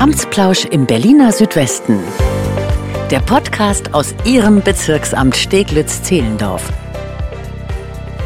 [0.00, 1.98] Amtsplausch im Berliner Südwesten.
[3.10, 6.62] Der Podcast aus Ihrem Bezirksamt Steglitz-Zehlendorf.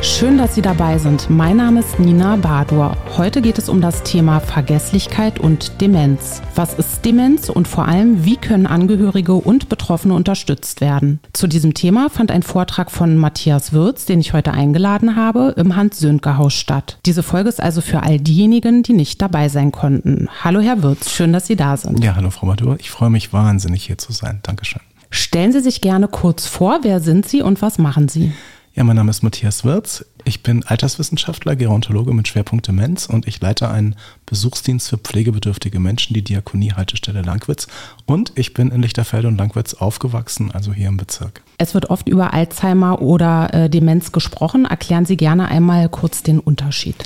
[0.05, 1.31] Schön, dass Sie dabei sind.
[1.31, 2.95] Mein Name ist Nina Badur.
[3.17, 6.43] Heute geht es um das Thema Vergesslichkeit und Demenz.
[6.55, 11.21] Was ist Demenz und vor allem, wie können Angehörige und Betroffene unterstützt werden?
[11.33, 15.75] Zu diesem Thema fand ein Vortrag von Matthias Würz, den ich heute eingeladen habe, im
[15.75, 16.99] Hans-Sönke-Haus statt.
[17.07, 20.29] Diese Folge ist also für all diejenigen, die nicht dabei sein konnten.
[20.45, 22.05] Hallo, Herr Würz, schön, dass Sie da sind.
[22.05, 22.77] Ja, hallo, Frau Badur.
[22.79, 24.41] Ich freue mich wahnsinnig, hier zu sein.
[24.43, 24.83] Dankeschön.
[25.09, 28.33] Stellen Sie sich gerne kurz vor, wer sind Sie und was machen Sie?
[28.77, 30.05] Ja, mein Name ist Matthias Wirz.
[30.25, 33.95] Ich bin Alterswissenschaftler, Gerontologe mit Schwerpunkt Demenz und ich leite einen
[34.27, 37.69] Besuchsdienst für pflegebedürftige Menschen, die Diakonie-Haltestelle Langwitz.
[38.05, 41.43] Und ich bin in Lichterfelde und Langwitz aufgewachsen, also hier im Bezirk.
[41.57, 44.65] Es wird oft über Alzheimer oder äh, Demenz gesprochen.
[44.65, 46.97] Erklären Sie gerne einmal kurz den Unterschied.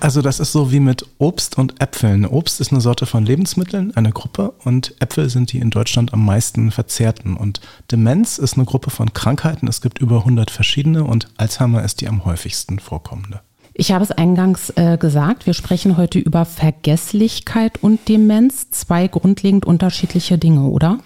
[0.00, 2.24] Also das ist so wie mit Obst und Äpfeln.
[2.24, 6.24] Obst ist eine Sorte von Lebensmitteln, eine Gruppe, und Äpfel sind die in Deutschland am
[6.24, 7.36] meisten verzehrten.
[7.36, 7.60] Und
[7.90, 9.66] Demenz ist eine Gruppe von Krankheiten.
[9.66, 13.40] Es gibt über 100 verschiedene und Alzheimer ist die am häufigsten vorkommende.
[13.74, 18.70] Ich habe es eingangs äh, gesagt, wir sprechen heute über Vergesslichkeit und Demenz.
[18.70, 20.98] Zwei grundlegend unterschiedliche Dinge, oder?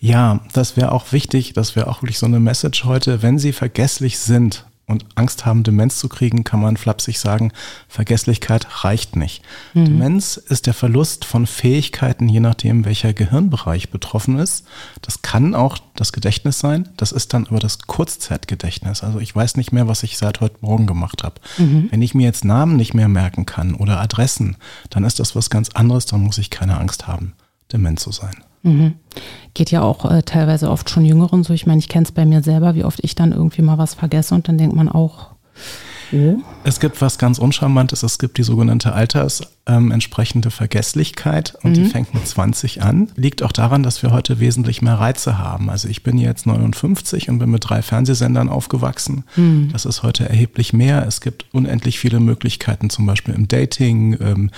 [0.00, 3.22] Ja, das wäre auch wichtig, das wäre auch wirklich so eine Message heute.
[3.22, 7.52] Wenn Sie vergesslich sind, und Angst haben, Demenz zu kriegen, kann man flapsig sagen,
[7.88, 9.42] Vergesslichkeit reicht nicht.
[9.74, 9.84] Mhm.
[9.84, 14.66] Demenz ist der Verlust von Fähigkeiten, je nachdem, welcher Gehirnbereich betroffen ist.
[15.02, 19.04] Das kann auch das Gedächtnis sein, das ist dann aber das Kurzzeitgedächtnis.
[19.04, 21.36] Also ich weiß nicht mehr, was ich seit heute Morgen gemacht habe.
[21.58, 21.88] Mhm.
[21.90, 24.56] Wenn ich mir jetzt Namen nicht mehr merken kann oder Adressen,
[24.88, 27.34] dann ist das was ganz anderes, dann muss ich keine Angst haben,
[27.70, 28.42] dement zu sein.
[28.68, 28.94] Mhm.
[29.54, 31.52] Geht ja auch äh, teilweise oft schon Jüngeren so.
[31.52, 33.94] Ich meine, ich kenne es bei mir selber, wie oft ich dann irgendwie mal was
[33.94, 35.30] vergesse und dann denkt man auch,
[36.12, 36.36] oh.
[36.64, 41.74] Es gibt was ganz Uncharmantes, es gibt die sogenannte altersentsprechende ähm, Vergesslichkeit und mhm.
[41.74, 43.10] die fängt mit 20 an.
[43.16, 45.70] Liegt auch daran, dass wir heute wesentlich mehr Reize haben.
[45.70, 49.24] Also ich bin jetzt 59 und bin mit drei Fernsehsendern aufgewachsen.
[49.36, 49.70] Mhm.
[49.72, 51.06] Das ist heute erheblich mehr.
[51.06, 54.50] Es gibt unendlich viele Möglichkeiten, zum Beispiel im Dating, ähm,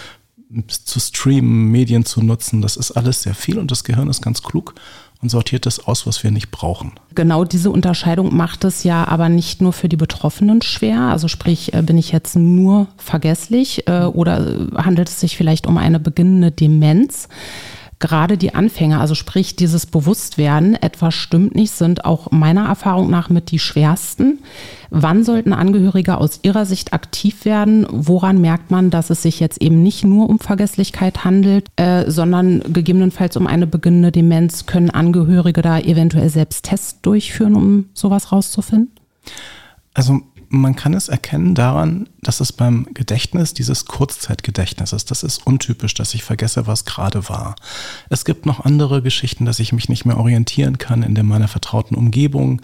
[0.69, 4.43] zu streamen, Medien zu nutzen, das ist alles sehr viel und das Gehirn ist ganz
[4.43, 4.75] klug
[5.23, 6.93] und sortiert das aus, was wir nicht brauchen.
[7.15, 11.01] Genau diese Unterscheidung macht es ja aber nicht nur für die Betroffenen schwer.
[11.03, 15.77] Also sprich, äh, bin ich jetzt nur vergesslich äh, oder handelt es sich vielleicht um
[15.77, 17.29] eine beginnende Demenz?
[18.01, 23.29] Gerade die Anfänger, also sprich dieses Bewusstwerden, etwas stimmt nicht, sind auch meiner Erfahrung nach
[23.29, 24.41] mit die schwersten.
[24.89, 27.87] Wann sollten Angehörige aus Ihrer Sicht aktiv werden?
[27.91, 32.63] Woran merkt man, dass es sich jetzt eben nicht nur um Vergesslichkeit handelt, äh, sondern
[32.73, 34.67] gegebenenfalls um eine beginnende Demenz?
[34.67, 38.91] Können Angehörige da eventuell selbst Tests durchführen, um sowas rauszufinden?
[39.93, 40.21] Also
[40.53, 45.13] man kann es erkennen daran, dass es beim Gedächtnis dieses Kurzzeitgedächtnis ist.
[45.13, 47.55] Das ist untypisch, dass ich vergesse, was gerade war.
[48.09, 51.47] Es gibt noch andere Geschichten, dass ich mich nicht mehr orientieren kann in der meiner
[51.47, 52.63] vertrauten Umgebung,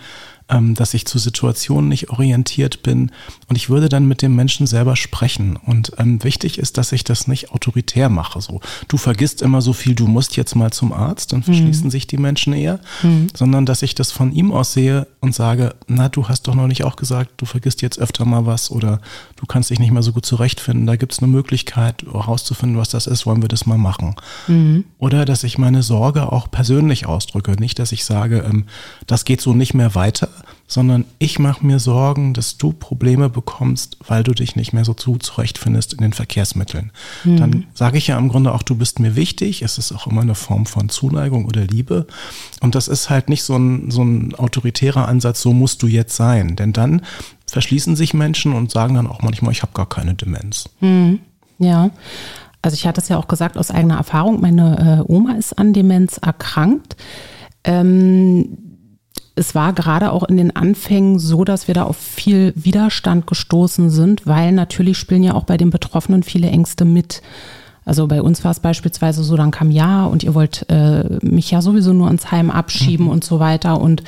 [0.48, 3.10] ähm, dass ich zu Situationen nicht orientiert bin.
[3.48, 5.56] Und ich würde dann mit dem Menschen selber sprechen.
[5.56, 8.40] Und ähm, wichtig ist, dass ich das nicht autoritär mache.
[8.40, 11.90] So, du vergisst immer so viel, du musst jetzt mal zum Arzt, dann verschließen mhm.
[11.90, 13.28] sich die Menschen eher, mhm.
[13.34, 16.68] sondern dass ich das von ihm aus sehe und sage, na, du hast doch noch
[16.68, 19.00] nicht auch gesagt, du vergisst jetzt öfter mal was oder
[19.36, 20.86] du kannst dich nicht mehr so gut zurechtfinden.
[20.86, 24.14] Da gibt es eine Möglichkeit, herauszufinden, was das ist, wollen wir das mal machen.
[24.46, 24.84] Mhm.
[24.98, 27.52] Oder dass ich meine Sorge auch persönlich ausdrücke.
[27.52, 28.66] Nicht, dass ich sage, ähm,
[29.06, 30.28] das geht so nicht mehr weiter,
[30.66, 34.94] sondern ich mache mir Sorgen, dass du Probleme bekommst, weil du dich nicht mehr so
[34.94, 36.92] zu zurechtfindest in den Verkehrsmitteln.
[37.24, 37.36] Mhm.
[37.36, 39.62] Dann sage ich ja im Grunde auch, du bist mir wichtig.
[39.62, 42.06] Es ist auch immer eine Form von Zuneigung oder Liebe.
[42.60, 46.16] Und das ist halt nicht so ein, so ein autoritärer Ansatz, so musst du jetzt
[46.16, 46.56] sein.
[46.56, 47.02] Denn dann
[47.48, 50.68] verschließen sich Menschen und sagen dann auch manchmal, ich habe gar keine Demenz.
[50.80, 51.20] Mhm.
[51.58, 51.90] Ja.
[52.62, 55.72] Also ich hatte es ja auch gesagt aus eigener Erfahrung, meine äh, Oma ist an
[55.72, 56.96] Demenz erkrankt.
[57.62, 58.58] Ähm,
[59.36, 63.90] es war gerade auch in den Anfängen so, dass wir da auf viel Widerstand gestoßen
[63.90, 67.20] sind, weil natürlich spielen ja auch bei den Betroffenen viele Ängste mit.
[67.84, 71.50] Also bei uns war es beispielsweise so, dann kam ja und ihr wollt äh, mich
[71.50, 73.12] ja sowieso nur ins Heim abschieben mhm.
[73.12, 73.78] und so weiter.
[73.78, 74.02] Und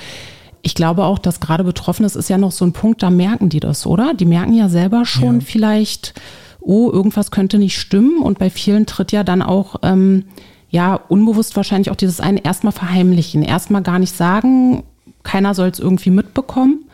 [0.63, 3.51] ich glaube auch, dass gerade Betroffene, das ist ja noch so ein Punkt, da merken
[3.51, 4.15] die das, oder?
[4.15, 5.47] Die merken ja selber schon ja.
[5.47, 6.15] vielleicht,
[6.61, 8.19] oh, irgendwas könnte nicht stimmen.
[8.23, 10.25] Und bei vielen tritt ja dann auch, ähm,
[10.71, 14.85] ja, unbewusst wahrscheinlich auch dieses eine erstmal verheimlichen, erstmal gar nicht sagen,
[15.29, 16.87] keiner soll es irgendwie mitbekommen?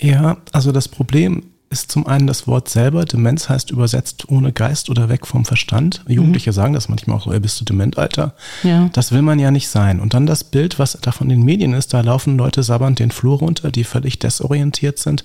[0.00, 3.04] Ja, also das Problem ist zum einen das Wort selber.
[3.04, 6.04] Demenz heißt übersetzt ohne Geist oder weg vom Verstand.
[6.08, 6.54] Jugendliche mhm.
[6.54, 8.34] sagen das manchmal auch so, ey, bist du dement, Alter?
[8.64, 8.90] Ja.
[8.92, 10.00] Das will man ja nicht sein.
[10.00, 13.12] Und dann das Bild, was da von den Medien ist, da laufen Leute sabbernd den
[13.12, 15.24] Flur runter, die völlig desorientiert sind.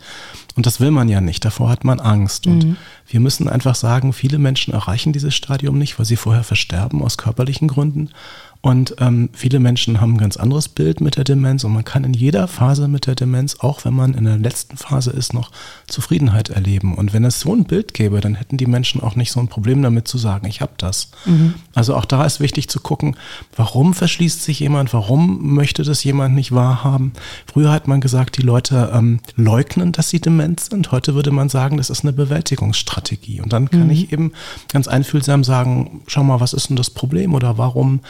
[0.55, 1.43] Und das will man ja nicht.
[1.43, 2.45] Davor hat man Angst.
[2.45, 2.77] Und mhm.
[3.07, 7.17] wir müssen einfach sagen, viele Menschen erreichen dieses Stadium nicht, weil sie vorher versterben aus
[7.17, 8.11] körperlichen Gründen.
[8.67, 12.03] Und ähm, viele Menschen haben ein ganz anderes Bild mit der Demenz und man kann
[12.03, 15.51] in jeder Phase mit der Demenz, auch wenn man in der letzten Phase ist, noch
[15.87, 16.93] Zufriedenheit erleben.
[16.93, 19.47] Und wenn es so ein Bild gäbe, dann hätten die Menschen auch nicht so ein
[19.47, 21.11] Problem damit zu sagen, ich habe das.
[21.23, 21.53] Mhm.
[21.75, 23.15] Also auch da ist wichtig zu gucken,
[23.55, 27.13] warum verschließt sich jemand, warum möchte das jemand nicht wahrhaben.
[27.45, 30.91] Früher hat man gesagt, die Leute ähm, leugnen, dass sie dement sind.
[30.91, 33.39] Heute würde man sagen, das ist eine Bewältigungsstrategie.
[33.39, 33.91] Und dann kann mhm.
[33.91, 34.33] ich eben
[34.69, 38.01] ganz einfühlsam sagen, schau mal, was ist denn das Problem oder warum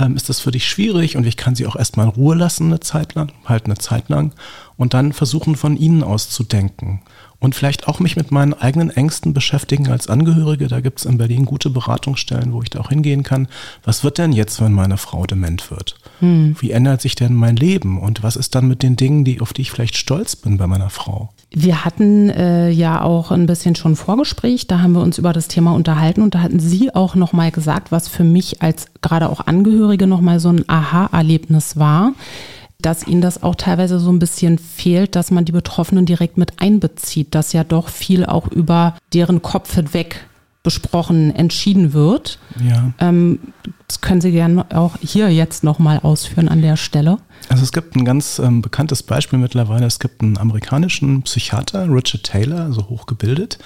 [0.00, 2.66] ähm, ist das für dich schwierig und ich kann sie auch erstmal in Ruhe lassen
[2.66, 4.32] eine Zeit lang, halt eine Zeit lang
[4.76, 7.02] und dann versuchen von ihnen aus zu denken
[7.38, 10.68] und vielleicht auch mich mit meinen eigenen Ängsten beschäftigen als Angehörige.
[10.68, 13.48] Da gibt es in Berlin gute Beratungsstellen, wo ich da auch hingehen kann.
[13.82, 15.96] Was wird denn jetzt, wenn meine Frau dement wird?
[16.20, 16.54] Hm.
[16.60, 17.98] Wie ändert sich denn mein Leben?
[17.98, 20.66] Und was ist dann mit den Dingen, die, auf die ich vielleicht stolz bin bei
[20.66, 21.30] meiner Frau?
[21.52, 25.48] Wir hatten äh, ja auch ein bisschen schon Vorgespräch, da haben wir uns über das
[25.48, 29.46] Thema unterhalten und da hatten Sie auch nochmal gesagt, was für mich als gerade auch
[29.46, 32.12] Angehörige nochmal so ein Aha-Erlebnis war
[32.82, 36.62] dass ihnen das auch teilweise so ein bisschen fehlt, dass man die Betroffenen direkt mit
[36.62, 40.26] einbezieht, dass ja doch viel auch über deren Kopf hinweg
[40.62, 42.38] besprochen, entschieden wird.
[42.62, 42.92] Ja.
[42.98, 43.38] Ähm,
[43.86, 47.18] das können Sie gerne auch hier jetzt nochmal ausführen an der Stelle.
[47.48, 49.86] Also es gibt ein ganz ähm, bekanntes Beispiel mittlerweile.
[49.86, 53.58] Es gibt einen amerikanischen Psychiater, Richard Taylor, also hochgebildet.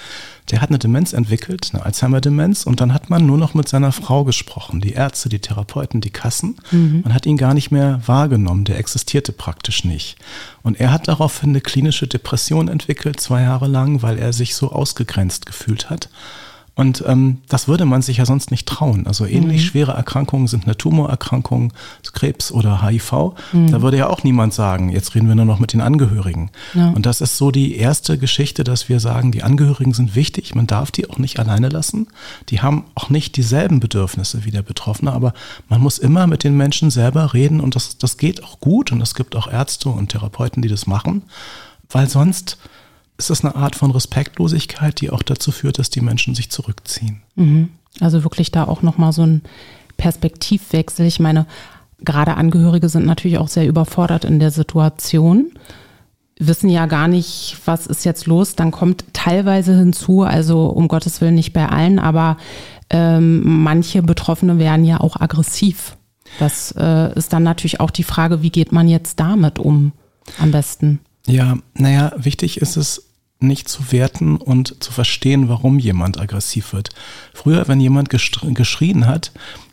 [0.49, 2.63] Der hat eine Demenz entwickelt, eine Alzheimer-Demenz.
[2.63, 4.79] Und dann hat man nur noch mit seiner Frau gesprochen.
[4.79, 6.55] Die Ärzte, die Therapeuten, die Kassen.
[6.71, 7.01] Mhm.
[7.03, 8.63] Man hat ihn gar nicht mehr wahrgenommen.
[8.63, 10.15] Der existierte praktisch nicht.
[10.63, 14.71] Und er hat daraufhin eine klinische Depression entwickelt, zwei Jahre lang, weil er sich so
[14.71, 16.09] ausgegrenzt gefühlt hat.
[16.75, 19.07] Und ähm, das würde man sich ja sonst nicht trauen.
[19.07, 19.67] Also ähnlich mhm.
[19.67, 21.71] schwere Erkrankungen sind eine Tumorerkrankung,
[22.13, 23.33] Krebs oder HIV.
[23.53, 23.71] Mhm.
[23.71, 26.51] Da würde ja auch niemand sagen, jetzt reden wir nur noch mit den Angehörigen.
[26.73, 26.89] Ja.
[26.89, 30.67] Und das ist so die erste Geschichte, dass wir sagen, die Angehörigen sind wichtig, man
[30.67, 32.07] darf die auch nicht alleine lassen.
[32.49, 35.33] Die haben auch nicht dieselben Bedürfnisse wie der Betroffene, aber
[35.69, 39.01] man muss immer mit den Menschen selber reden und das, das geht auch gut und
[39.01, 41.23] es gibt auch Ärzte und Therapeuten, die das machen,
[41.89, 42.57] weil sonst
[43.17, 47.21] ist das eine Art von Respektlosigkeit, die auch dazu führt, dass die Menschen sich zurückziehen.
[47.35, 47.69] Mhm.
[48.01, 49.41] Also wirklich da auch nochmal so ein
[49.97, 51.05] Perspektivwechsel.
[51.05, 51.45] Ich meine,
[52.03, 55.51] gerade Angehörige sind natürlich auch sehr überfordert in der Situation,
[56.37, 58.55] wissen ja gar nicht, was ist jetzt los.
[58.55, 62.37] Dann kommt teilweise hinzu, also um Gottes Willen nicht bei allen, aber
[62.89, 65.95] ähm, manche Betroffene werden ja auch aggressiv.
[66.39, 69.93] Das äh, ist dann natürlich auch die Frage, wie geht man jetzt damit um
[70.39, 70.99] am besten?
[71.27, 73.03] Ja, naja, wichtig ist es,
[73.39, 76.89] nicht zu werten und zu verstehen, warum jemand aggressiv wird.
[77.33, 79.31] Früher, wenn jemand geschrien hat,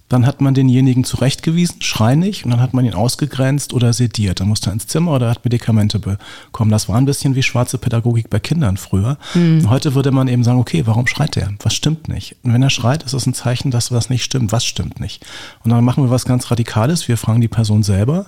[0.09, 4.41] dann hat man denjenigen zurechtgewiesen, schrei nicht, und dann hat man ihn ausgegrenzt oder sediert.
[4.41, 6.71] Dann musste er ins Zimmer oder hat Medikamente bekommen.
[6.71, 9.17] Das war ein bisschen wie schwarze Pädagogik bei Kindern früher.
[9.33, 9.71] Mhm.
[9.71, 11.55] Heute würde man eben sagen, okay, warum schreit er?
[11.63, 12.37] Was stimmt nicht?
[12.43, 14.53] Und wenn er schreit, ist das ein Zeichen, dass was nicht stimmt.
[14.53, 15.25] Was stimmt nicht?
[15.65, 17.09] Und dann machen wir was ganz Radikales.
[17.09, 18.27] Wir fragen die Person selber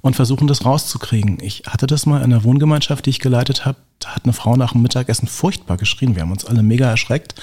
[0.00, 1.38] und versuchen das rauszukriegen.
[1.40, 3.78] Ich hatte das mal in der Wohngemeinschaft, die ich geleitet habe.
[3.98, 6.14] Da hat eine Frau nach dem Mittagessen furchtbar geschrien.
[6.14, 7.34] Wir haben uns alle mega erschreckt.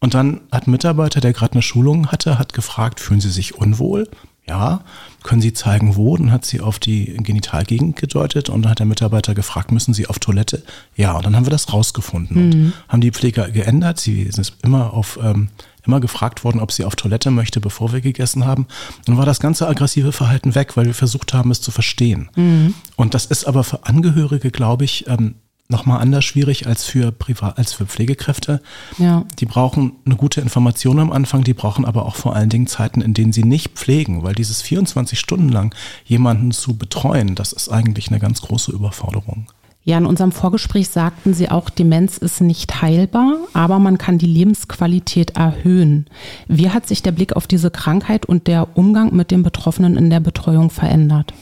[0.00, 3.56] Und dann hat ein Mitarbeiter, der gerade eine Schulung hatte, hat gefragt, fühlen Sie sich
[3.56, 4.08] unwohl?
[4.46, 4.82] Ja.
[5.22, 6.16] Können Sie zeigen, wo?
[6.16, 10.06] Dann hat sie auf die Genitalgegend gedeutet und dann hat der Mitarbeiter gefragt, müssen Sie
[10.06, 10.62] auf Toilette?
[10.96, 12.52] Ja, und dann haben wir das rausgefunden mhm.
[12.52, 13.98] und haben die Pfleger geändert.
[13.98, 15.48] Sie sind immer auf ähm,
[15.86, 18.66] immer gefragt worden, ob sie auf Toilette möchte, bevor wir gegessen haben.
[19.04, 22.30] Dann war das ganze aggressive Verhalten weg, weil wir versucht haben, es zu verstehen.
[22.36, 22.74] Mhm.
[22.96, 25.36] Und das ist aber für Angehörige, glaube ich, ähm,
[25.68, 28.60] nochmal anders schwierig als für Privat, als für Pflegekräfte.
[28.98, 29.24] Ja.
[29.38, 33.00] Die brauchen eine gute Information am Anfang, die brauchen aber auch vor allen Dingen Zeiten,
[33.00, 35.74] in denen sie nicht pflegen, weil dieses 24 Stunden lang
[36.04, 39.46] jemanden zu betreuen, das ist eigentlich eine ganz große Überforderung.
[39.86, 44.26] Ja, in unserem Vorgespräch sagten Sie auch, Demenz ist nicht heilbar, aber man kann die
[44.26, 46.06] Lebensqualität erhöhen.
[46.48, 50.08] Wie hat sich der Blick auf diese Krankheit und der Umgang mit den Betroffenen in
[50.08, 51.34] der Betreuung verändert?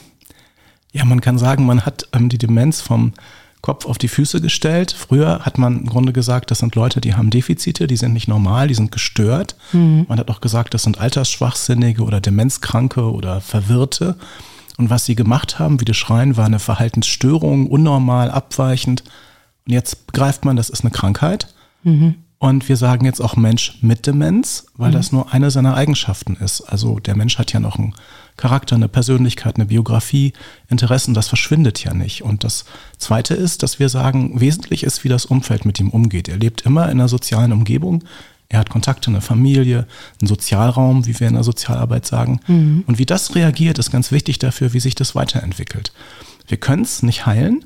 [0.92, 3.12] Ja, man kann sagen, man hat ähm, die Demenz vom
[3.62, 4.90] Kopf auf die Füße gestellt.
[4.90, 8.26] Früher hat man im Grunde gesagt, das sind Leute, die haben Defizite, die sind nicht
[8.26, 9.54] normal, die sind gestört.
[9.72, 10.04] Mhm.
[10.08, 14.16] Man hat auch gesagt, das sind Altersschwachsinnige oder Demenzkranke oder Verwirrte.
[14.78, 19.04] Und was sie gemacht haben, wie das Schreien, war eine Verhaltensstörung, unnormal, abweichend.
[19.66, 21.48] Und jetzt begreift man, das ist eine Krankheit.
[21.82, 22.16] Mhm.
[22.42, 24.94] Und wir sagen jetzt auch Mensch mit Demenz, weil mhm.
[24.94, 26.62] das nur eine seiner Eigenschaften ist.
[26.62, 27.94] Also der Mensch hat ja noch einen
[28.36, 30.32] Charakter, eine Persönlichkeit, eine Biografie,
[30.68, 32.22] Interessen, das verschwindet ja nicht.
[32.22, 32.64] Und das
[32.98, 36.28] Zweite ist, dass wir sagen, wesentlich ist, wie das Umfeld mit ihm umgeht.
[36.28, 38.02] Er lebt immer in einer sozialen Umgebung.
[38.52, 39.86] Er hat Kontakte, eine Familie,
[40.20, 42.40] einen Sozialraum, wie wir in der Sozialarbeit sagen.
[42.46, 42.84] Mhm.
[42.86, 45.92] Und wie das reagiert, ist ganz wichtig dafür, wie sich das weiterentwickelt.
[46.46, 47.64] Wir können es nicht heilen,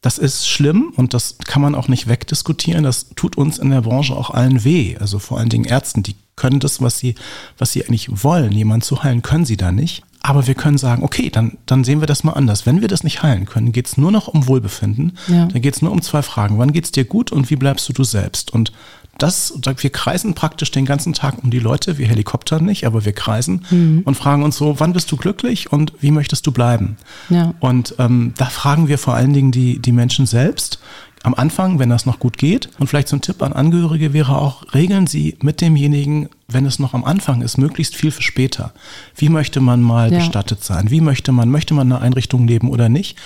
[0.00, 2.82] das ist schlimm und das kann man auch nicht wegdiskutieren.
[2.82, 4.96] Das tut uns in der Branche auch allen weh.
[4.98, 7.14] Also vor allen Dingen Ärzten, die können das, was sie,
[7.56, 10.02] was sie eigentlich wollen, jemanden zu heilen, können sie da nicht.
[10.20, 12.66] Aber wir können sagen, okay, dann, dann sehen wir das mal anders.
[12.66, 15.16] Wenn wir das nicht heilen können, geht es nur noch um Wohlbefinden.
[15.28, 15.46] Ja.
[15.46, 16.58] Dann geht es nur um zwei Fragen.
[16.58, 18.52] Wann geht es dir gut und wie bleibst du du selbst?
[18.52, 18.72] Und
[19.18, 23.12] das, wir kreisen praktisch den ganzen Tag um die Leute, wir helikoptern nicht, aber wir
[23.12, 24.02] kreisen mhm.
[24.04, 26.96] und fragen uns so, wann bist du glücklich und wie möchtest du bleiben?
[27.30, 27.54] Ja.
[27.60, 30.78] Und ähm, da fragen wir vor allen Dingen die, die Menschen selbst
[31.22, 32.68] am Anfang, wenn das noch gut geht.
[32.78, 36.78] Und vielleicht so ein Tipp an Angehörige wäre auch, regeln Sie mit demjenigen, wenn es
[36.78, 38.72] noch am Anfang ist, möglichst viel für später.
[39.16, 40.18] Wie möchte man mal ja.
[40.18, 40.90] bestattet sein?
[40.90, 43.16] Wie möchte man, möchte man eine Einrichtung leben oder nicht?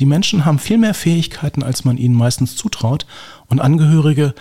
[0.00, 3.06] Die Menschen haben viel mehr Fähigkeiten, als man ihnen meistens zutraut.
[3.46, 4.34] Und Angehörige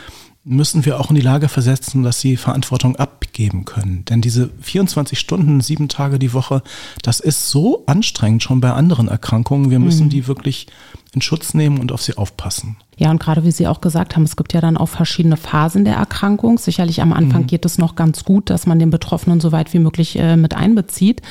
[0.46, 4.04] müssen wir auch in die Lage versetzen, dass sie Verantwortung abgeben können.
[4.06, 6.62] Denn diese 24 Stunden, sieben Tage die Woche,
[7.02, 9.70] das ist so anstrengend schon bei anderen Erkrankungen.
[9.70, 10.10] Wir müssen mhm.
[10.10, 10.68] die wirklich
[11.14, 12.76] in Schutz nehmen und auf sie aufpassen.
[12.98, 15.86] Ja, und gerade wie Sie auch gesagt haben, es gibt ja dann auch verschiedene Phasen
[15.86, 16.58] der Erkrankung.
[16.58, 17.48] Sicherlich am Anfang mhm.
[17.48, 20.56] geht es noch ganz gut, dass man den Betroffenen so weit wie möglich äh, mit
[20.56, 21.22] einbezieht.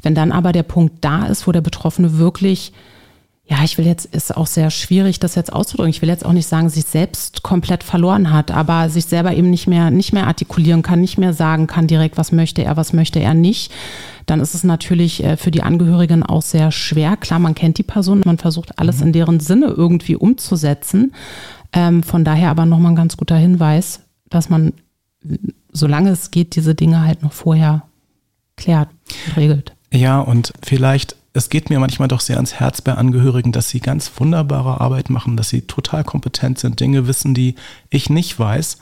[0.00, 2.72] Wenn dann aber der Punkt da ist, wo der Betroffene wirklich
[3.52, 5.90] ja, ich will jetzt, ist auch sehr schwierig, das jetzt auszudrücken.
[5.90, 9.50] Ich will jetzt auch nicht sagen, sich selbst komplett verloren hat, aber sich selber eben
[9.50, 12.94] nicht mehr, nicht mehr artikulieren kann, nicht mehr sagen kann direkt, was möchte er, was
[12.94, 13.70] möchte er nicht.
[14.24, 17.18] Dann ist es natürlich äh, für die Angehörigen auch sehr schwer.
[17.18, 19.08] Klar, man kennt die Person, man versucht alles mhm.
[19.08, 21.12] in deren Sinne irgendwie umzusetzen.
[21.74, 24.72] Ähm, von daher aber nochmal ein ganz guter Hinweis, dass man,
[25.70, 27.82] solange es geht, diese Dinge halt noch vorher
[28.56, 28.88] klärt,
[29.36, 29.74] regelt.
[29.92, 33.80] Ja, und vielleicht es geht mir manchmal doch sehr ans Herz bei Angehörigen, dass sie
[33.80, 37.54] ganz wunderbare Arbeit machen, dass sie total kompetent sind, Dinge wissen, die
[37.90, 38.78] ich nicht weiß,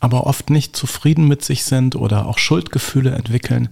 [0.00, 3.68] aber oft nicht zufrieden mit sich sind oder auch Schuldgefühle entwickeln.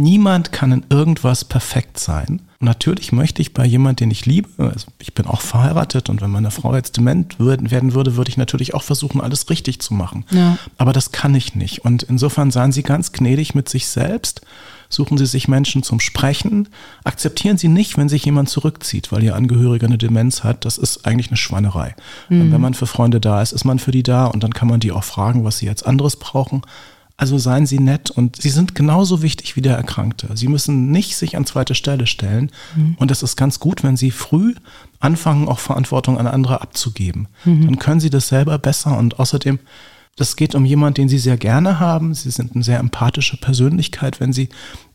[0.00, 2.40] Niemand kann in irgendwas perfekt sein.
[2.60, 6.20] Und natürlich möchte ich bei jemand, den ich liebe, also ich bin auch verheiratet und
[6.20, 9.94] wenn meine Frau jetzt dement werden würde, würde ich natürlich auch versuchen, alles richtig zu
[9.94, 10.24] machen.
[10.30, 10.56] Ja.
[10.76, 11.84] Aber das kann ich nicht.
[11.84, 14.42] Und insofern seien Sie ganz gnädig mit sich selbst
[14.88, 16.68] Suchen Sie sich Menschen zum Sprechen.
[17.04, 20.64] Akzeptieren Sie nicht, wenn sich jemand zurückzieht, weil Ihr Angehöriger eine Demenz hat.
[20.64, 21.94] Das ist eigentlich eine Schweinerei.
[22.28, 22.52] Mhm.
[22.52, 24.80] Wenn man für Freunde da ist, ist man für die da und dann kann man
[24.80, 26.62] die auch fragen, was sie jetzt anderes brauchen.
[27.20, 30.28] Also seien Sie nett und Sie sind genauso wichtig wie der Erkrankte.
[30.36, 32.52] Sie müssen nicht sich an zweite Stelle stellen.
[32.76, 32.96] Mhm.
[32.96, 34.54] Und es ist ganz gut, wenn Sie früh
[35.00, 37.26] anfangen, auch Verantwortung an andere abzugeben.
[37.44, 37.66] Mhm.
[37.66, 39.58] Dann können Sie das selber besser und außerdem
[40.18, 42.12] das geht um jemanden, den Sie sehr gerne haben.
[42.12, 44.48] Sie sind eine sehr empathische Persönlichkeit, wenn Sie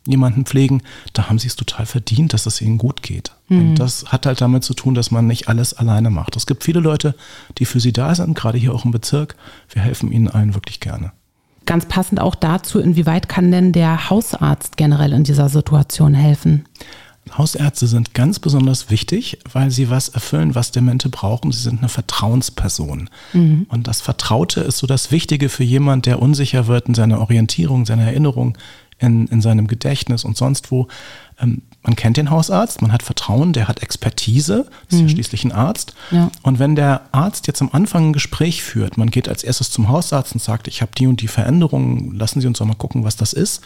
[0.06, 0.82] jemanden pflegen.
[1.14, 3.32] Da haben Sie es total verdient, dass es Ihnen gut geht.
[3.48, 3.60] Mhm.
[3.70, 6.36] Und das hat halt damit zu tun, dass man nicht alles alleine macht.
[6.36, 7.16] Es gibt viele Leute,
[7.58, 9.36] die für Sie da sind, gerade hier auch im Bezirk.
[9.70, 11.14] Wir helfen Ihnen allen wirklich gerne.
[11.66, 16.66] Ganz passend auch dazu, inwieweit kann denn der Hausarzt generell in dieser Situation helfen?
[17.38, 21.52] Hausärzte sind ganz besonders wichtig, weil sie was erfüllen, was Demente brauchen.
[21.52, 23.10] Sie sind eine Vertrauensperson.
[23.32, 23.66] Mhm.
[23.70, 27.86] Und das Vertraute ist so das Wichtige für jemand, der unsicher wird in seiner Orientierung,
[27.86, 28.58] seiner Erinnerung,
[29.00, 30.88] in, in seinem Gedächtnis und sonst wo.
[31.40, 35.08] Ähm, man kennt den Hausarzt, man hat Vertrauen, der hat Expertise, ist mhm.
[35.08, 35.94] ja schließlich ein Arzt.
[36.12, 36.30] Ja.
[36.42, 39.90] Und wenn der Arzt jetzt am Anfang ein Gespräch führt, man geht als erstes zum
[39.90, 43.04] Hausarzt und sagt, ich habe die und die Veränderungen, lassen Sie uns doch mal gucken,
[43.04, 43.62] was das ist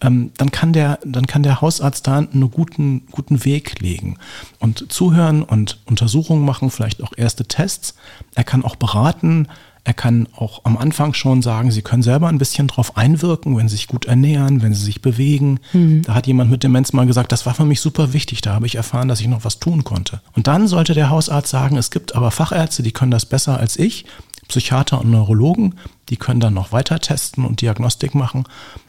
[0.00, 4.18] ähm, dann kann der, dann kann der Hausarzt da einen guten, guten Weg legen
[4.58, 7.94] und zuhören und Untersuchungen machen, vielleicht auch erste Tests.
[8.34, 9.48] Er kann auch beraten.
[9.84, 13.68] Er kann auch am Anfang schon sagen, Sie können selber ein bisschen drauf einwirken, wenn
[13.68, 15.60] Sie sich gut ernähren, wenn Sie sich bewegen.
[15.72, 16.02] Mhm.
[16.02, 18.40] Da hat jemand mit Demenz mal gesagt, das war für mich super wichtig.
[18.40, 20.20] Da habe ich erfahren, dass ich noch was tun konnte.
[20.34, 23.78] Und dann sollte der Hausarzt sagen, es gibt aber Fachärzte, die können das besser als
[23.78, 24.06] ich.
[24.48, 25.76] Psychiater und Neurologen,
[26.08, 28.44] die können dann noch weiter testen und Diagnostik machen.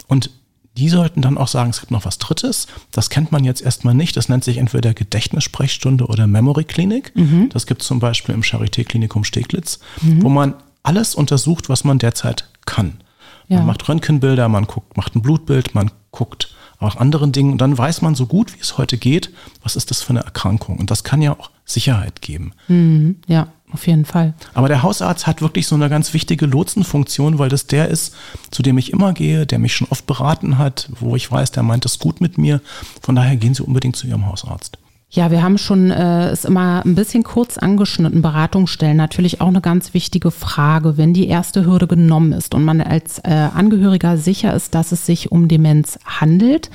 [0.07, 0.31] Und
[0.77, 2.67] die sollten dann auch sagen, es gibt noch was Drittes.
[2.91, 4.15] Das kennt man jetzt erstmal nicht.
[4.15, 7.11] Das nennt sich entweder Gedächtnissprechstunde oder Memory Klinik.
[7.15, 7.49] Mhm.
[7.51, 10.21] Das gibt es zum Beispiel im Charité-Klinikum Steglitz, mhm.
[10.21, 10.53] wo man
[10.83, 13.01] alles untersucht, was man derzeit kann.
[13.47, 13.57] Ja.
[13.57, 17.53] Man macht Röntgenbilder, man guckt, macht ein Blutbild, man guckt auch anderen Dingen.
[17.53, 19.31] Und dann weiß man so gut, wie es heute geht,
[19.63, 20.77] was ist das für eine Erkrankung.
[20.77, 22.53] Und das kann ja auch Sicherheit geben.
[22.67, 23.17] Mhm.
[23.27, 24.33] Ja auf jeden Fall.
[24.53, 28.15] Aber der Hausarzt hat wirklich so eine ganz wichtige Lotsenfunktion, weil das der ist,
[28.49, 31.63] zu dem ich immer gehe, der mich schon oft beraten hat, wo ich weiß, der
[31.63, 32.61] meint es gut mit mir.
[33.01, 34.77] Von daher gehen Sie unbedingt zu Ihrem Hausarzt.
[35.09, 38.21] Ja, wir haben schon äh, es immer ein bisschen kurz angeschnitten.
[38.21, 42.81] Beratungsstellen natürlich auch eine ganz wichtige Frage, wenn die erste Hürde genommen ist und man
[42.81, 46.69] als äh, Angehöriger sicher ist, dass es sich um Demenz handelt.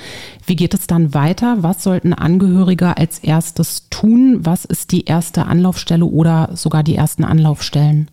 [0.46, 1.58] Wie geht es dann weiter?
[1.62, 4.38] Was sollten Angehörige als erstes tun?
[4.40, 8.10] Was ist die erste Anlaufstelle oder sogar die ersten Anlaufstellen?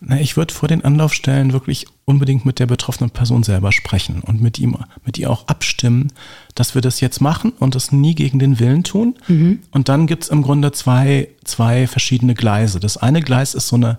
[0.00, 4.40] Na, ich würde vor den Anlaufstellen wirklich unbedingt mit der betroffenen Person selber sprechen und
[4.40, 6.12] mit ihm, mit ihr auch abstimmen,
[6.54, 9.16] dass wir das jetzt machen und das nie gegen den Willen tun.
[9.26, 9.58] Mhm.
[9.72, 12.78] Und dann gibt's im Grunde zwei, zwei verschiedene Gleise.
[12.78, 13.98] Das eine Gleis ist so eine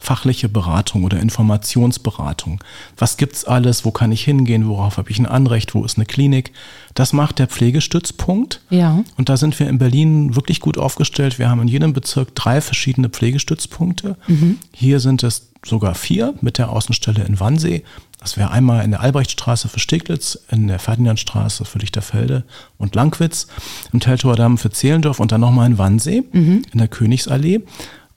[0.00, 2.62] fachliche Beratung oder Informationsberatung.
[2.98, 3.84] Was gibt's alles?
[3.84, 4.68] Wo kann ich hingehen?
[4.68, 5.74] Worauf habe ich ein Anrecht?
[5.74, 6.52] Wo ist eine Klinik?
[6.92, 8.60] Das macht der Pflegestützpunkt.
[8.68, 9.02] Ja.
[9.16, 11.38] Und da sind wir in Berlin wirklich gut aufgestellt.
[11.38, 14.18] Wir haben in jedem Bezirk drei verschiedene Pflegestützpunkte.
[14.26, 14.58] Mhm.
[14.72, 17.84] Hier sind es sogar vier mit der Außenstelle in Wannsee.
[18.18, 22.44] Das wäre einmal in der Albrechtstraße für Steglitz, in der Ferdinandstraße für Lichterfelde
[22.78, 23.48] und Langwitz,
[23.92, 26.62] im Teltower Damm für Zehlendorf und dann nochmal in Wannsee mhm.
[26.72, 27.62] in der Königsallee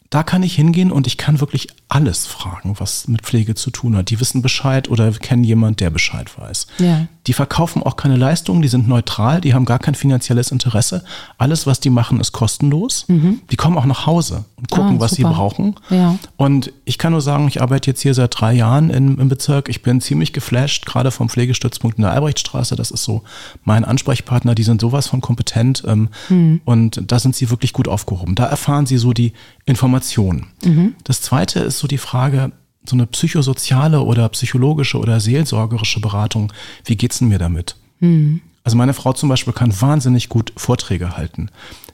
[0.09, 3.95] da kann ich hingehen und ich kann wirklich alles fragen, was mit Pflege zu tun
[3.95, 4.09] hat.
[4.09, 6.67] Die wissen Bescheid oder kennen jemand, der Bescheid weiß.
[6.79, 7.07] Ja.
[7.27, 11.03] Die verkaufen auch keine Leistungen, die sind neutral, die haben gar kein finanzielles Interesse.
[11.37, 13.05] Alles, was die machen, ist kostenlos.
[13.07, 13.41] Mhm.
[13.51, 15.75] Die kommen auch nach Hause und gucken, ah, was sie brauchen.
[15.89, 16.17] Ja.
[16.35, 19.69] Und ich kann nur sagen, ich arbeite jetzt hier seit drei Jahren im, im Bezirk.
[19.69, 22.75] Ich bin ziemlich geflasht, gerade vom Pflegestützpunkt in der Albrechtstraße.
[22.75, 23.23] Das ist so
[23.63, 24.55] mein Ansprechpartner.
[24.55, 26.61] Die sind sowas von kompetent ähm, mhm.
[26.65, 28.35] und da sind sie wirklich gut aufgehoben.
[28.35, 29.33] Da erfahren sie so die
[29.65, 30.47] Informationen.
[30.63, 30.95] Mhm.
[31.03, 32.51] Das zweite ist so die Frage,
[32.85, 36.53] so eine psychosoziale oder psychologische oder seelsorgerische Beratung.
[36.85, 37.75] Wie geht's denn mir damit?
[37.99, 38.41] Mhm.
[38.63, 41.49] Also meine Frau zum Beispiel kann wahnsinnig gut Vorträge halten.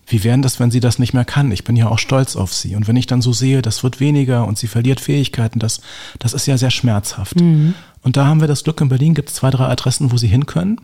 [0.08, 1.52] Wie wäre das, wenn sie das nicht mehr kann?
[1.52, 2.76] Ich bin ja auch stolz auf sie.
[2.76, 5.82] Und wenn ich dann so sehe, das wird weniger und sie verliert Fähigkeiten, das,
[6.20, 7.40] das ist ja sehr schmerzhaft.
[7.40, 7.76] Mhm.
[8.02, 10.28] Und da haben wir das Glück, in Berlin gibt es zwei, drei Adressen, wo sie
[10.28, 10.82] hin können.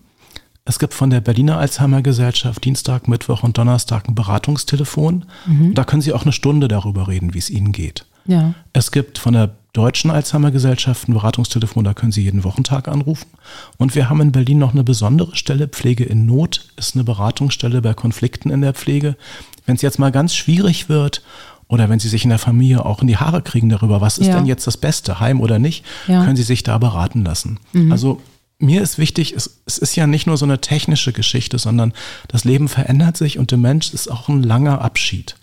[0.63, 5.25] Es gibt von der Berliner Alzheimer Gesellschaft Dienstag, Mittwoch und Donnerstag ein Beratungstelefon.
[5.47, 5.73] Mhm.
[5.73, 8.05] Da können Sie auch eine Stunde darüber reden, wie es Ihnen geht.
[8.29, 8.53] Ja.
[8.73, 13.27] Es gibt von der Deutschen Alzheimer Gesellschaft ein Beratungstelefon, da können Sie jeden Wochentag anrufen.
[13.77, 17.81] Und wir haben in Berlin noch eine besondere Stelle, Pflege in Not, ist eine Beratungsstelle
[17.81, 19.15] bei Konflikten in der Pflege.
[19.65, 21.21] Wenn es jetzt mal ganz schwierig wird
[21.67, 24.27] oder wenn Sie sich in der Familie auch in die Haare kriegen darüber, was ist
[24.27, 24.35] ja.
[24.35, 26.23] denn jetzt das Beste, Heim oder nicht, ja.
[26.23, 27.59] können Sie sich da beraten lassen.
[27.73, 27.91] Mhm.
[27.91, 28.21] Also
[28.57, 31.93] mir ist wichtig, es, es ist ja nicht nur so eine technische Geschichte, sondern
[32.27, 35.35] das Leben verändert sich und der Mensch ist auch ein langer Abschied.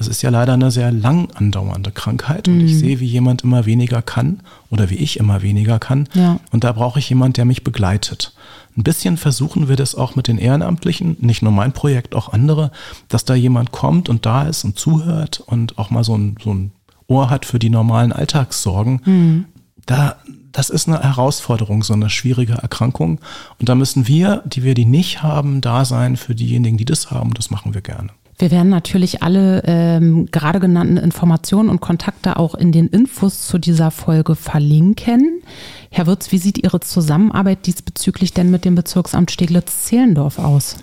[0.00, 2.64] Das ist ja leider eine sehr lang andauernde Krankheit und mhm.
[2.64, 4.40] ich sehe, wie jemand immer weniger kann
[4.70, 6.08] oder wie ich immer weniger kann.
[6.14, 6.40] Ja.
[6.50, 8.32] Und da brauche ich jemand, der mich begleitet.
[8.78, 12.70] Ein bisschen versuchen wir das auch mit den Ehrenamtlichen, nicht nur mein Projekt, auch andere,
[13.08, 16.54] dass da jemand kommt und da ist und zuhört und auch mal so ein, so
[16.54, 16.72] ein
[17.06, 19.02] Ohr hat für die normalen Alltagssorgen.
[19.04, 19.44] Mhm.
[19.84, 20.16] Da,
[20.50, 23.20] das ist eine Herausforderung, so eine schwierige Erkrankung.
[23.58, 27.10] Und da müssen wir, die wir die nicht haben, da sein für diejenigen, die das
[27.10, 27.34] haben.
[27.34, 28.12] Das machen wir gerne.
[28.40, 33.58] Wir werden natürlich alle ähm, gerade genannten Informationen und Kontakte auch in den Infos zu
[33.58, 35.42] dieser Folge verlinken.
[35.90, 40.76] Herr Wirz, wie sieht Ihre Zusammenarbeit diesbezüglich denn mit dem Bezirksamt Steglitz-Zehlendorf aus?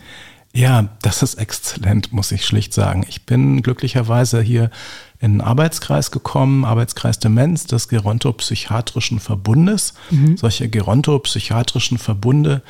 [0.53, 3.05] Ja, das ist exzellent, muss ich schlicht sagen.
[3.09, 4.69] Ich bin glücklicherweise hier
[5.19, 9.93] in einen Arbeitskreis gekommen, Arbeitskreis Demenz des Gerontopsychiatrischen Verbundes.
[10.11, 10.37] Mhm.
[10.37, 12.61] Solche gerontopsychiatrischen Verbunde,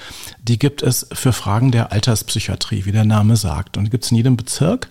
[0.42, 3.78] die gibt es für Fragen der Alterspsychiatrie, wie der Name sagt.
[3.78, 4.88] Und die gibt es in jedem Bezirk.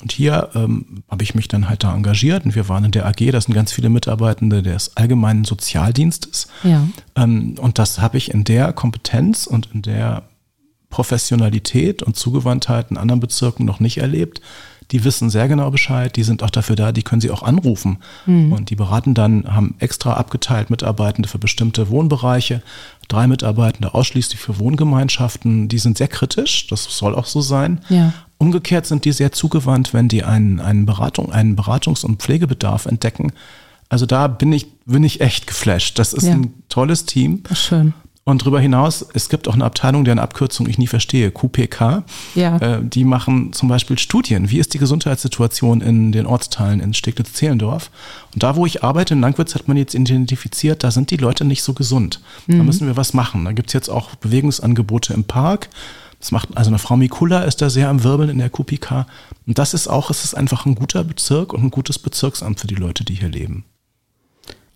[0.00, 3.06] Und hier ähm, habe ich mich dann halt da engagiert und wir waren in der
[3.06, 6.48] AG, das sind ganz viele Mitarbeitende des allgemeinen Sozialdienstes.
[6.64, 6.88] Ja.
[7.14, 10.24] Ähm, und das habe ich in der Kompetenz und in der
[10.90, 14.40] Professionalität und Zugewandtheit in anderen Bezirken noch nicht erlebt
[14.90, 17.98] die wissen sehr genau Bescheid, die sind auch dafür da, die können sie auch anrufen.
[18.26, 18.52] Mhm.
[18.52, 22.62] Und die beraten dann, haben extra abgeteilt Mitarbeitende für bestimmte Wohnbereiche,
[23.08, 27.80] drei Mitarbeitende ausschließlich für Wohngemeinschaften, die sind sehr kritisch, das soll auch so sein.
[27.88, 28.12] Ja.
[28.38, 33.32] Umgekehrt sind die sehr zugewandt, wenn die einen, einen, Beratung, einen Beratungs- und Pflegebedarf entdecken.
[33.88, 35.98] Also da bin ich, bin ich echt geflasht.
[35.98, 36.32] Das ist ja.
[36.32, 37.42] ein tolles Team.
[37.54, 37.92] Schön.
[38.24, 42.04] Und darüber hinaus, es gibt auch eine Abteilung, deren Abkürzung ich nie verstehe, QPK.
[42.36, 42.56] Ja.
[42.58, 44.48] Äh, die machen zum Beispiel Studien.
[44.48, 47.90] Wie ist die Gesundheitssituation in den Ortsteilen in Steglitz-Zehlendorf?
[48.32, 51.44] Und da, wo ich arbeite, in Langwitz, hat man jetzt identifiziert, da sind die Leute
[51.44, 52.20] nicht so gesund.
[52.46, 52.58] Mhm.
[52.58, 53.44] Da müssen wir was machen.
[53.44, 55.68] Da gibt's jetzt auch Bewegungsangebote im Park.
[56.20, 59.06] Das macht, also eine Frau Mikula ist da sehr am Wirbeln in der QPK.
[59.48, 62.68] Und das ist auch, es ist einfach ein guter Bezirk und ein gutes Bezirksamt für
[62.68, 63.64] die Leute, die hier leben.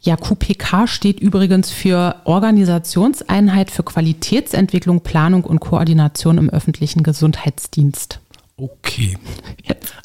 [0.07, 8.21] Ja, QPK steht übrigens für Organisationseinheit für Qualitätsentwicklung, Planung und Koordination im öffentlichen Gesundheitsdienst.
[8.57, 9.19] Okay.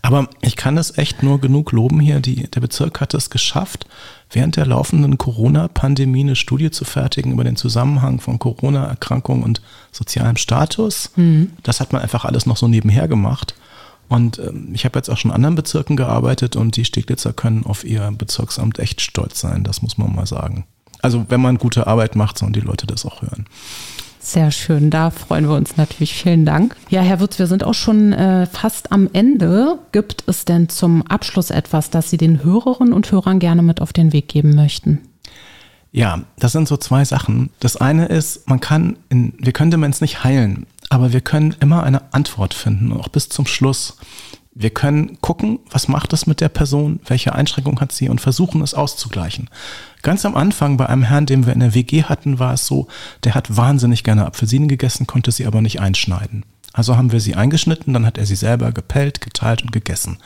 [0.02, 2.20] Aber ich kann es echt nur genug loben hier.
[2.20, 3.86] Die, der Bezirk hat es geschafft,
[4.32, 9.62] während der laufenden Corona-Pandemie eine Studie zu fertigen über den Zusammenhang von Corona-Erkrankung und
[9.92, 11.12] sozialem Status.
[11.16, 11.52] Mhm.
[11.62, 13.54] Das hat man einfach alles noch so nebenher gemacht.
[14.12, 17.66] Und ähm, ich habe jetzt auch schon in anderen Bezirken gearbeitet und die Steglitzer können
[17.66, 20.66] auf ihr Bezirksamt echt stolz sein, das muss man mal sagen.
[21.02, 23.46] Also wenn man gute Arbeit macht, sollen die Leute das auch hören.
[24.20, 26.14] Sehr schön, da freuen wir uns natürlich.
[26.14, 26.76] Vielen Dank.
[26.90, 29.80] Ja, Herr Würz, wir sind auch schon äh, fast am Ende.
[29.94, 33.94] Gibt es denn zum Abschluss etwas, das Sie den Hörerinnen und Hörern gerne mit auf
[33.94, 35.00] den Weg geben möchten?
[35.94, 37.50] Ja, das sind so zwei Sachen.
[37.62, 41.84] Das eine ist, man kann, in, wir können Demenz nicht heilen, aber wir können immer
[41.84, 43.96] eine Antwort finden, auch bis zum Schluss.
[44.54, 48.62] Wir können gucken, was macht es mit der Person, welche Einschränkung hat sie und versuchen
[48.62, 49.50] es auszugleichen.
[50.02, 52.88] Ganz am Anfang bei einem Herrn, den wir in der WG hatten, war es so,
[53.24, 56.44] der hat wahnsinnig gerne Apfelsinen gegessen, konnte sie aber nicht einschneiden.
[56.74, 60.18] Also haben wir sie eingeschnitten, dann hat er sie selber gepellt, geteilt und gegessen.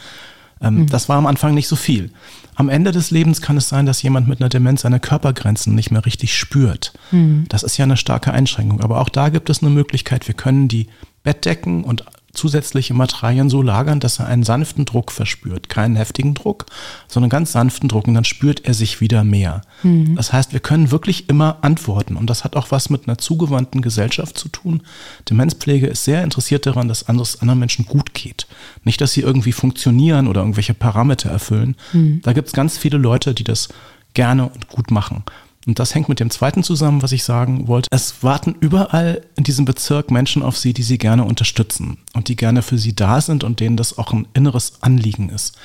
[0.61, 0.87] Ähm, mhm.
[0.87, 2.11] Das war am Anfang nicht so viel.
[2.55, 5.91] Am Ende des Lebens kann es sein, dass jemand mit einer Demenz seine Körpergrenzen nicht
[5.91, 6.93] mehr richtig spürt.
[7.11, 7.45] Mhm.
[7.49, 8.81] Das ist ja eine starke Einschränkung.
[8.81, 10.27] Aber auch da gibt es eine Möglichkeit.
[10.27, 10.87] Wir können die
[11.23, 15.69] Bettdecken und zusätzliche Materialien so lagern, dass er einen sanften Druck verspürt.
[15.69, 16.65] Keinen heftigen Druck,
[17.07, 19.61] sondern ganz sanften Druck und dann spürt er sich wieder mehr.
[19.83, 20.15] Mhm.
[20.15, 23.81] Das heißt, wir können wirklich immer antworten und das hat auch was mit einer zugewandten
[23.81, 24.83] Gesellschaft zu tun.
[25.29, 28.47] Demenzpflege ist sehr interessiert daran, dass es anderen Menschen gut geht.
[28.83, 31.75] Nicht, dass sie irgendwie funktionieren oder irgendwelche Parameter erfüllen.
[31.93, 32.21] Mhm.
[32.23, 33.69] Da gibt es ganz viele Leute, die das
[34.13, 35.23] gerne und gut machen.
[35.65, 37.87] Und das hängt mit dem zweiten zusammen, was ich sagen wollte.
[37.91, 42.35] Es warten überall in diesem Bezirk Menschen auf sie, die sie gerne unterstützen und die
[42.35, 45.57] gerne für sie da sind und denen das auch ein inneres Anliegen ist.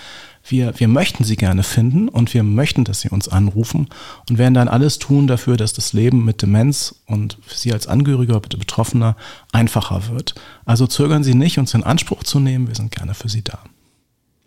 [0.42, 3.88] Wir, wir möchten sie gerne finden und wir möchten, dass sie uns anrufen
[4.28, 7.86] und werden dann alles tun dafür, dass das Leben mit Demenz und für Sie als
[7.86, 9.16] Angehöriger oder Betroffener
[9.52, 10.34] einfacher wird.
[10.64, 12.68] Also zögern Sie nicht, uns in Anspruch zu nehmen.
[12.68, 13.58] Wir sind gerne für Sie da.